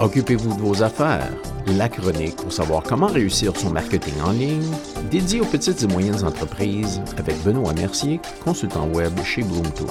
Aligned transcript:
Occupez-vous 0.00 0.54
de 0.54 0.60
vos 0.60 0.84
affaires. 0.84 1.28
La 1.76 1.88
chronique 1.88 2.36
pour 2.36 2.52
savoir 2.52 2.84
comment 2.84 3.08
réussir 3.08 3.56
son 3.56 3.70
marketing 3.70 4.14
en 4.24 4.30
ligne, 4.30 4.70
dédié 5.10 5.40
aux 5.40 5.44
petites 5.44 5.82
et 5.82 5.86
moyennes 5.88 6.24
entreprises 6.24 7.02
avec 7.16 7.36
Benoît 7.42 7.72
Mercier, 7.74 8.20
consultant 8.44 8.86
web 8.88 9.12
chez 9.24 9.42
Bloom 9.42 9.68
Tools. 9.72 9.88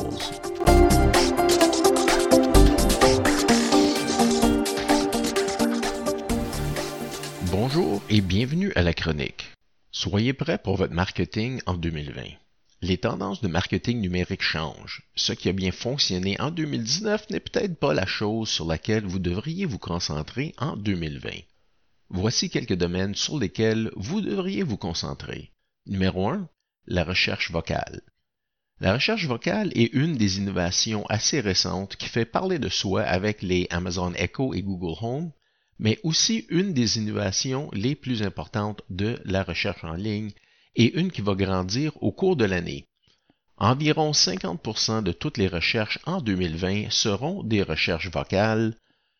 Bonjour 7.51 8.01
et 8.09 8.21
bienvenue 8.21 8.71
à 8.77 8.83
la 8.83 8.93
chronique. 8.93 9.51
Soyez 9.91 10.31
prêts 10.31 10.57
pour 10.57 10.77
votre 10.77 10.93
marketing 10.93 11.59
en 11.65 11.73
2020. 11.73 12.46
Les 12.81 12.99
tendances 12.99 13.41
de 13.41 13.47
marketing 13.47 13.99
numérique 13.99 14.43
changent. 14.43 15.01
Ce 15.15 15.33
qui 15.33 15.49
a 15.49 15.53
bien 15.53 15.71
fonctionné 15.71 16.39
en 16.39 16.51
2019 16.51 17.31
n'est 17.31 17.39
peut-être 17.39 17.79
pas 17.79 17.95
la 17.95 18.05
chose 18.05 18.49
sur 18.49 18.67
laquelle 18.67 19.03
vous 19.03 19.17
devriez 19.17 19.65
vous 19.65 19.79
concentrer 19.79 20.53
en 20.59 20.77
2020. 20.77 21.29
Voici 22.09 22.51
quelques 22.51 22.75
domaines 22.75 23.15
sur 23.15 23.39
lesquels 23.39 23.89
vous 23.95 24.21
devriez 24.21 24.61
vous 24.61 24.77
concentrer. 24.77 25.51
Numéro 25.87 26.29
1. 26.29 26.47
La 26.85 27.03
recherche 27.03 27.49
vocale. 27.49 28.01
La 28.79 28.93
recherche 28.93 29.25
vocale 29.25 29.71
est 29.73 29.91
une 29.93 30.15
des 30.15 30.37
innovations 30.37 31.03
assez 31.07 31.39
récentes 31.39 31.95
qui 31.95 32.07
fait 32.07 32.25
parler 32.25 32.59
de 32.59 32.69
soi 32.69 33.01
avec 33.01 33.41
les 33.41 33.65
Amazon 33.71 34.13
Echo 34.13 34.53
et 34.53 34.61
Google 34.61 34.99
Home, 35.01 35.31
mais 35.79 35.99
aussi 36.03 36.45
une 36.49 36.73
des 36.73 36.99
innovations 36.99 37.71
les 37.73 37.95
plus 37.95 38.21
importantes 38.21 38.83
de 38.91 39.19
la 39.25 39.41
recherche 39.41 39.83
en 39.83 39.93
ligne 39.93 40.31
et 40.77 40.97
une 40.97 41.11
qui 41.11 41.21
va 41.21 41.35
grandir 41.35 41.91
au 42.01 42.11
cours 42.11 42.35
de 42.37 42.45
l'année. 42.45 42.85
Environ 43.57 44.11
50% 44.11 45.01
de 45.01 45.11
toutes 45.11 45.39
les 45.39 45.47
recherches 45.47 45.99
en 46.05 46.21
2020 46.21 46.91
seront 46.91 47.43
des 47.43 47.63
recherches 47.63 48.11
vocales, 48.11 48.75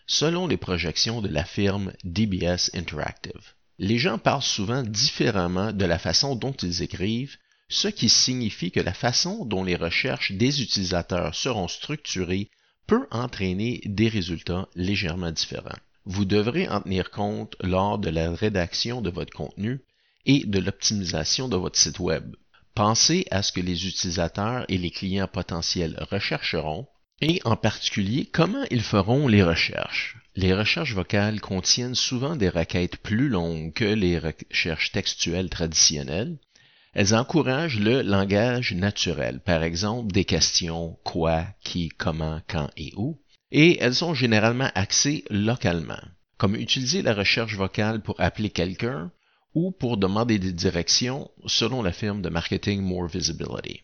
selon 0.06 0.48
les 0.48 0.58
projections 0.58 1.22
de 1.22 1.28
la 1.28 1.44
firme 1.44 1.92
DBS 2.04 2.70
Interactive. 2.76 3.56
Les 3.80 3.98
gens 3.98 4.20
parlent 4.20 4.44
souvent 4.44 4.84
différemment 4.84 5.73
de 5.73 5.86
la 5.86 5.98
façon 6.00 6.36
dont 6.36 6.54
ils 6.54 6.84
écrivent, 6.84 7.38
ce 7.70 7.88
qui 7.88 8.08
signifie 8.08 8.72
que 8.72 8.80
la 8.80 8.94
façon 8.94 9.44
dont 9.44 9.64
les 9.64 9.76
recherches 9.76 10.31
des 10.31 10.62
utilisateurs 10.62 11.36
seront 11.36 11.68
structurées 11.68 12.50
peut 12.86 13.08
entraîner 13.12 13.81
des 13.86 14.08
résultats 14.08 14.70
légèrement 14.76 15.31
différents. 15.31 15.78
Vous 16.06 16.24
devrez 16.24 16.70
en 16.70 16.81
tenir 16.81 17.12
compte 17.12 17.56
lors 17.59 17.98
de 17.98 18.09
la 18.09 18.31
rédaction 18.31 19.02
de 19.02 19.09
votre 19.09 19.34
contenu 19.34 19.81
et 20.28 20.44
de 20.45 20.59
l'optimisation 20.59 21.47
de 21.47 21.56
votre 21.56 21.80
site 21.80 22.00
Web. 22.00 22.36
Pensez 22.75 23.25
à 23.31 23.42
ce 23.42 23.52
que 23.52 23.61
les 23.61 23.88
utilisateurs 23.88 24.66
et 24.69 24.78
les 24.78 24.92
clients 24.92 25.28
potentiels 25.28 25.97
rechercheront 26.11 26.86
et 27.22 27.42
en 27.45 27.56
particulier 27.56 28.30
comment 28.31 28.66
ils 28.69 28.84
feront 28.84 29.28
les 29.28 29.42
recherches. 29.42 30.17
Les 30.36 30.53
recherches 30.53 30.94
vocales 30.94 31.42
contiennent 31.42 31.95
souvent 31.95 32.36
des 32.36 32.50
requêtes 32.50 32.97
plus 32.97 33.30
longues 33.30 33.73
que 33.73 33.86
les 33.86 34.19
recherches 34.19 34.92
textuelles 34.92 35.50
traditionnelles. 35.50 36.38
Elles 36.94 37.16
encouragent 37.16 37.80
le 37.80 38.03
langage 38.03 38.73
naturel, 38.73 39.39
par 39.39 39.64
exemple 39.64 40.12
des 40.12 40.25
questions 40.25 41.00
quoi, 41.03 41.45
qui, 41.64 41.89
comment, 41.89 42.41
quand 42.47 42.69
et 42.78 42.94
où, 42.97 43.19
et 43.52 43.81
elles 43.81 43.95
sont 43.95 44.14
généralement 44.14 44.69
axées 44.75 45.23
localement, 45.30 46.02
comme 46.38 46.56
utiliser 46.56 47.02
la 47.02 47.14
recherche 47.14 47.56
vocale 47.56 48.02
pour 48.02 48.19
appeler 48.19 48.50
quelqu'un 48.50 49.12
ou 49.58 49.72
pour 49.72 49.97
demander 49.97 50.38
des 50.38 50.53
directions 50.53 51.31
selon 51.47 51.81
la 51.81 51.91
firme 51.91 52.22
de 52.22 52.30
marketing 52.30 52.80
More 52.80 53.08
Visibility. 53.08 53.81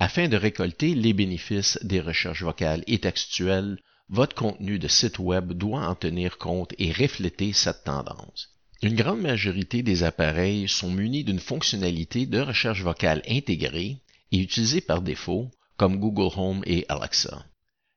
Afin 0.00 0.26
de 0.26 0.36
récolter 0.36 0.96
les 0.96 1.12
bénéfices 1.12 1.78
des 1.84 2.00
recherches 2.00 2.42
vocales 2.42 2.82
et 2.88 2.98
textuelles, 2.98 3.78
votre 4.08 4.34
contenu 4.34 4.80
de 4.80 4.88
site 4.88 5.20
web 5.20 5.52
doit 5.52 5.86
en 5.86 5.94
tenir 5.94 6.36
compte 6.36 6.74
et 6.78 6.90
refléter 6.90 7.52
cette 7.52 7.84
tendance. 7.84 8.48
Une 8.82 8.96
grande 8.96 9.20
majorité 9.20 9.84
des 9.84 10.02
appareils 10.02 10.68
sont 10.68 10.90
munis 10.90 11.22
d'une 11.22 11.38
fonctionnalité 11.38 12.26
de 12.26 12.40
recherche 12.40 12.82
vocale 12.82 13.22
intégrée 13.28 13.98
et 14.32 14.38
utilisée 14.38 14.80
par 14.80 15.00
défaut, 15.00 15.48
comme 15.76 16.00
Google 16.00 16.34
Home 16.36 16.62
et 16.66 16.86
Alexa. 16.88 17.46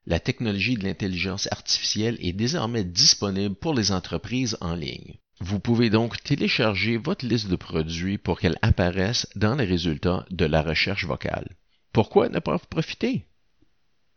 La 0.06 0.20
technologie 0.20 0.76
de 0.76 0.84
l'intelligence 0.84 1.48
artificielle 1.52 2.20
est 2.22 2.34
désormais 2.34 2.84
disponible 2.84 3.56
pour 3.56 3.74
les 3.74 3.92
entreprises 3.92 4.56
en 4.62 4.76
ligne. 4.76 5.18
Vous 5.40 5.60
pouvez 5.60 5.90
donc 5.90 6.22
télécharger 6.24 6.98
votre 6.98 7.26
liste 7.26 7.48
de 7.48 7.56
produits 7.56 8.18
pour 8.18 8.40
qu'elle 8.40 8.58
apparaisse 8.64 9.28
dans 9.36 9.56
les 9.56 9.66
résultats 9.66 10.26
de 10.32 10.46
la 10.46 10.64
recherche 10.64 11.06
vocale. 11.06 11.56
Pourquoi 11.94 12.30
ne 12.30 12.40
pas 12.40 12.56
en 12.56 12.60
profiter? 12.60 13.26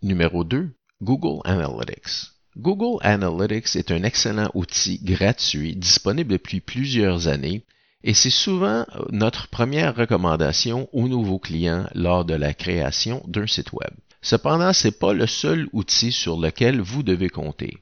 Numéro 0.02 0.44
2. 0.44 0.70
Google 1.02 1.40
Analytics. 1.44 2.32
Google 2.56 2.98
Analytics 3.02 3.76
est 3.76 3.90
un 3.90 4.02
excellent 4.02 4.50
outil 4.54 4.98
gratuit 5.02 5.76
disponible 5.76 6.32
depuis 6.32 6.60
plusieurs 6.60 7.28
années 7.28 7.64
et 8.02 8.14
c'est 8.14 8.30
souvent 8.30 8.86
notre 9.10 9.48
première 9.48 9.94
recommandation 9.94 10.88
aux 10.92 11.06
nouveaux 11.06 11.38
clients 11.38 11.86
lors 11.94 12.24
de 12.24 12.34
la 12.34 12.54
création 12.54 13.22
d'un 13.26 13.46
site 13.46 13.72
web. 13.72 13.90
Cependant, 14.22 14.72
ce 14.72 14.88
n'est 14.88 14.92
pas 14.92 15.12
le 15.12 15.26
seul 15.26 15.68
outil 15.72 16.12
sur 16.12 16.38
lequel 16.38 16.80
vous 16.80 17.02
devez 17.02 17.28
compter. 17.28 17.78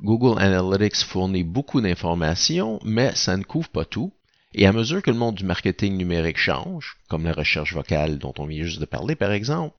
Google 0.00 0.40
Analytics 0.40 1.04
fournit 1.04 1.44
beaucoup 1.44 1.80
d'informations, 1.80 2.80
mais 2.84 3.14
ça 3.14 3.36
ne 3.36 3.44
couvre 3.44 3.68
pas 3.68 3.84
tout. 3.84 4.12
Et 4.54 4.66
à 4.66 4.72
mesure 4.72 5.02
que 5.02 5.10
le 5.10 5.16
monde 5.16 5.34
du 5.34 5.44
marketing 5.44 5.96
numérique 5.96 6.38
change, 6.38 6.96
comme 7.08 7.24
la 7.24 7.32
recherche 7.32 7.74
vocale 7.74 8.18
dont 8.18 8.34
on 8.38 8.46
vient 8.46 8.64
juste 8.64 8.80
de 8.80 8.86
parler 8.86 9.16
par 9.16 9.32
exemple, 9.32 9.74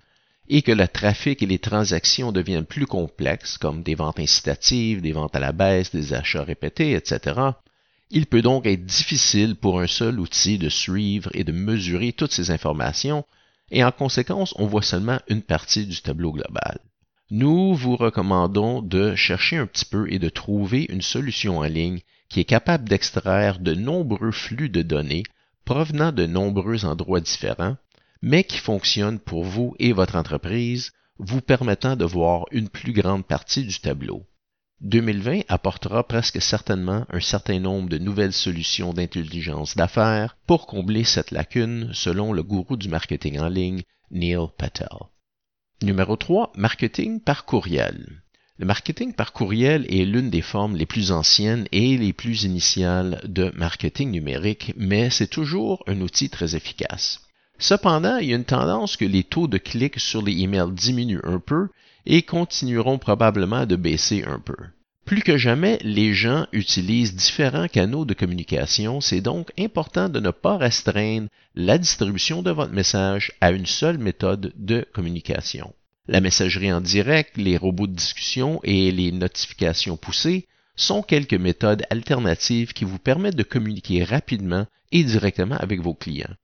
et 0.47 0.61
que 0.61 0.71
le 0.71 0.87
trafic 0.87 1.41
et 1.41 1.47
les 1.47 1.59
transactions 1.59 2.31
deviennent 2.31 2.65
plus 2.65 2.85
complexes, 2.85 3.57
comme 3.57 3.83
des 3.83 3.95
ventes 3.95 4.19
incitatives, 4.19 5.01
des 5.01 5.11
ventes 5.11 5.35
à 5.35 5.39
la 5.39 5.51
baisse, 5.51 5.91
des 5.91 6.13
achats 6.13 6.43
répétés, 6.43 6.93
etc., 6.93 7.39
il 8.11 8.27
peut 8.27 8.43
donc 8.43 8.67
être 8.67 8.85
difficile 8.85 9.55
pour 9.55 9.79
un 9.79 9.87
seul 9.87 10.19
outil 10.19 10.57
de 10.57 10.69
suivre 10.69 11.29
et 11.33 11.43
de 11.43 11.51
mesurer 11.51 12.13
toutes 12.13 12.33
ces 12.33 12.51
informations, 12.51 13.25
et 13.71 13.83
en 13.83 13.91
conséquence, 13.91 14.53
on 14.57 14.67
voit 14.67 14.83
seulement 14.83 15.19
une 15.27 15.41
partie 15.41 15.87
du 15.87 16.01
tableau 16.01 16.31
global. 16.31 16.79
Nous 17.31 17.73
vous 17.73 17.95
recommandons 17.95 18.83
de 18.83 19.15
chercher 19.15 19.57
un 19.57 19.65
petit 19.65 19.85
peu 19.85 20.05
et 20.13 20.19
de 20.19 20.29
trouver 20.29 20.85
une 20.89 21.01
solution 21.01 21.57
en 21.57 21.63
ligne 21.63 22.01
qui 22.29 22.39
est 22.39 22.45
capable 22.45 22.87
d'extraire 22.87 23.57
de 23.57 23.73
nombreux 23.73 24.31
flux 24.31 24.69
de 24.69 24.83
données 24.83 25.23
provenant 25.65 26.11
de 26.11 26.27
nombreux 26.27 26.85
endroits 26.85 27.21
différents, 27.21 27.77
mais 28.21 28.43
qui 28.43 28.59
fonctionne 28.59 29.17
pour 29.17 29.43
vous 29.43 29.75
et 29.79 29.91
votre 29.91 30.15
entreprise, 30.15 30.91
vous 31.17 31.41
permettant 31.41 31.95
de 31.95 32.05
voir 32.05 32.45
une 32.51 32.69
plus 32.69 32.93
grande 32.93 33.25
partie 33.25 33.65
du 33.65 33.79
tableau. 33.79 34.27
2020 34.81 35.41
apportera 35.47 36.07
presque 36.07 36.39
certainement 36.39 37.07
un 37.09 37.21
certain 37.21 37.59
nombre 37.59 37.89
de 37.89 37.97
nouvelles 37.97 38.33
solutions 38.33 38.93
d'intelligence 38.93 39.75
d'affaires 39.75 40.37
pour 40.45 40.67
combler 40.67 41.03
cette 41.03 41.31
lacune 41.31 41.89
selon 41.91 42.33
le 42.33 42.43
gourou 42.43 42.77
du 42.77 42.87
marketing 42.87 43.39
en 43.39 43.49
ligne, 43.49 43.81
Neil 44.11 44.47
Patel. 44.59 44.89
Numéro 45.83 46.15
3, 46.15 46.53
marketing 46.55 47.19
par 47.19 47.43
courriel. 47.43 48.21
Le 48.57 48.65
marketing 48.65 49.13
par 49.13 49.33
courriel 49.33 49.85
est 49.93 50.05
l'une 50.05 50.29
des 50.29 50.41
formes 50.41 50.77
les 50.77 50.85
plus 50.85 51.11
anciennes 51.11 51.67
et 51.73 51.97
les 51.97 52.13
plus 52.13 52.43
initiales 52.43 53.19
de 53.25 53.51
marketing 53.57 54.09
numérique, 54.09 54.73
mais 54.77 55.09
c'est 55.09 55.27
toujours 55.27 55.83
un 55.87 55.99
outil 55.99 56.29
très 56.29 56.55
efficace. 56.55 57.19
Cependant, 57.59 58.17
il 58.17 58.29
y 58.29 58.33
a 58.33 58.37
une 58.37 58.45
tendance 58.45 58.95
que 58.95 59.03
les 59.03 59.25
taux 59.25 59.47
de 59.47 59.57
clics 59.57 59.99
sur 59.99 60.21
les 60.21 60.39
emails 60.39 60.71
diminuent 60.71 61.23
un 61.23 61.39
peu 61.39 61.67
et 62.05 62.21
continueront 62.21 62.97
probablement 62.97 63.65
de 63.65 63.75
baisser 63.75 64.23
un 64.23 64.39
peu. 64.39 64.55
Plus 65.05 65.21
que 65.21 65.37
jamais, 65.37 65.77
les 65.83 66.15
gens 66.15 66.47
utilisent 66.51 67.15
différents 67.15 67.67
canaux 67.67 68.05
de 68.05 68.15
communication, 68.15 69.01
c'est 69.01 69.21
donc 69.21 69.51
important 69.59 70.09
de 70.09 70.19
ne 70.19 70.31
pas 70.31 70.57
restreindre 70.57 71.29
la 71.53 71.77
distribution 71.77 72.41
de 72.41 72.49
votre 72.49 72.73
message 72.73 73.31
à 73.39 73.51
une 73.51 73.67
seule 73.67 73.99
méthode 73.99 74.51
de 74.55 74.83
communication. 74.93 75.73
La 76.07 76.21
messagerie 76.21 76.73
en 76.73 76.81
direct, 76.81 77.37
les 77.37 77.55
robots 77.55 77.85
de 77.85 77.93
discussion 77.93 78.59
et 78.63 78.91
les 78.91 79.11
notifications 79.11 79.95
poussées 79.95 80.47
sont 80.75 81.03
quelques 81.03 81.35
méthodes 81.35 81.83
alternatives 81.91 82.73
qui 82.73 82.83
vous 82.83 82.99
permettent 82.99 83.35
de 83.35 83.43
communiquer 83.43 84.03
rapidement 84.03 84.65
et 84.91 85.03
directement 85.03 85.55
avec 85.57 85.81
vos 85.81 85.93
clients. 85.93 86.35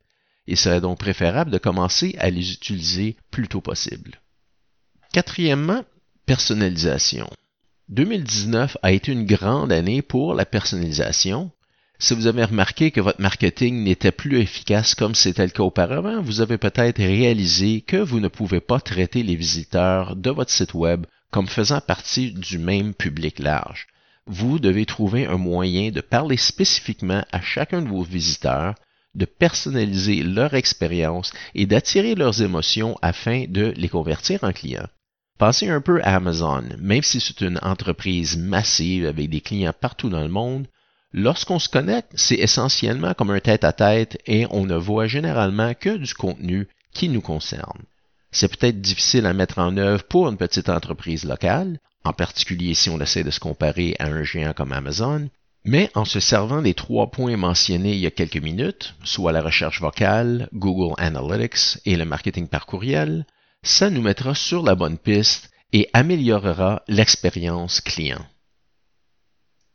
Il 0.46 0.58
serait 0.58 0.82
donc 0.82 1.00
préférable 1.00 1.52
de 1.52 1.58
commencer 1.58 2.16
à 2.20 2.30
les 2.30 2.54
utiliser 2.54 3.16
plus 3.32 3.48
tôt 3.48 3.62
possible. 3.62 4.22
Quatrièmement, 5.14 5.84
personnalisation. 6.26 7.30
2019 7.92 8.78
a 8.84 8.94
été 8.94 9.12
une 9.12 9.26
grande 9.26 9.74
année 9.74 10.02
pour 10.02 10.34
la 10.34 10.46
personnalisation. 10.46 11.52
Si 12.00 12.16
vous 12.16 12.26
avez 12.26 12.46
remarqué 12.46 12.90
que 12.90 13.02
votre 13.02 13.20
marketing 13.20 13.84
n'était 13.84 14.14
plus 14.14 14.40
efficace 14.40 14.96
comme 14.96 15.14
c'était 15.14 15.44
le 15.44 15.52
cas 15.52 15.64
auparavant, 15.64 16.22
vous 16.22 16.40
avez 16.40 16.58
peut-être 16.58 17.00
réalisé 17.00 17.82
que 17.82 17.98
vous 17.98 18.22
ne 18.22 18.30
pouvez 18.30 18.62
pas 18.62 18.80
traiter 18.80 19.24
les 19.24 19.36
visiteurs 19.36 20.16
de 20.16 20.30
votre 20.30 20.52
site 20.52 20.74
web 20.74 21.06
comme 21.32 21.48
faisant 21.48 21.82
partie 21.82 22.32
du 22.32 22.60
même 22.60 22.94
public 22.94 23.40
large. 23.40 23.88
Vous 24.26 24.58
devez 24.58 24.86
trouver 24.86 25.26
un 25.26 25.38
moyen 25.38 25.92
de 25.92 26.00
parler 26.00 26.38
spécifiquement 26.38 27.26
à 27.34 27.42
chacun 27.42 27.82
de 27.82 27.90
vos 27.90 28.04
visiteurs, 28.04 28.76
de 29.16 29.26
personnaliser 29.26 30.24
leur 30.24 30.54
expérience 30.54 31.34
et 31.56 31.66
d'attirer 31.66 32.16
leurs 32.16 32.42
émotions 32.42 32.98
afin 33.02 33.48
de 33.50 33.74
les 33.76 33.90
convertir 33.90 34.46
en 34.46 34.54
clients. 34.54 34.88
Pensez 35.42 35.70
un 35.70 35.82
peu 35.82 36.00
à 36.04 36.18
Amazon, 36.18 36.62
même 36.78 37.02
si 37.02 37.20
c'est 37.20 37.42
une 37.42 37.58
entreprise 37.64 38.38
massive 38.38 39.08
avec 39.08 39.28
des 39.28 39.42
clients 39.42 39.74
partout 39.74 40.08
dans 40.08 40.22
le 40.22 40.30
monde, 40.30 40.68
lorsqu'on 41.14 41.58
se 41.58 41.68
connecte, 41.68 42.12
c'est 42.14 42.36
essentiellement 42.36 43.16
comme 43.16 43.32
un 43.32 43.40
tête-à-tête 43.40 44.20
et 44.28 44.46
on 44.52 44.68
ne 44.68 44.76
voit 44.76 45.08
généralement 45.08 45.74
que 45.74 45.98
du 45.98 46.14
contenu 46.14 46.68
qui 46.94 47.10
nous 47.10 47.22
concerne. 47.22 47.82
C'est 48.30 48.56
peut-être 48.56 48.82
difficile 48.82 49.26
à 49.26 49.34
mettre 49.34 49.58
en 49.58 49.78
œuvre 49.78 50.04
pour 50.04 50.30
une 50.30 50.38
petite 50.38 50.70
entreprise 50.70 51.26
locale, 51.26 51.80
en 52.04 52.14
particulier 52.14 52.76
si 52.76 52.92
on 52.92 53.02
essaie 53.02 53.24
de 53.24 53.32
se 53.32 53.40
comparer 53.40 53.96
à 53.98 54.10
un 54.10 54.22
géant 54.22 54.54
comme 54.54 54.74
Amazon, 54.74 55.28
mais 55.66 55.90
en 55.96 56.06
se 56.06 56.20
servant 56.20 56.62
des 56.62 56.76
trois 56.76 57.10
points 57.10 57.36
mentionnés 57.36 57.94
il 57.94 58.00
y 58.00 58.06
a 58.06 58.12
quelques 58.12 58.38
minutes, 58.38 58.94
soit 59.04 59.32
la 59.32 59.42
recherche 59.42 59.82
vocale, 59.82 60.50
Google 60.54 60.94
Analytics 61.00 61.80
et 61.88 61.96
le 61.96 62.06
marketing 62.06 62.48
par 62.48 62.68
courriel, 62.68 63.26
ça 63.64 63.90
nous 63.90 64.02
mettra 64.02 64.36
sur 64.36 64.64
la 64.64 64.76
bonne 64.76 64.98
piste 64.98 65.52
et 65.74 65.90
améliorera 65.94 66.84
l'expérience 66.88 67.82
client. 67.82 68.26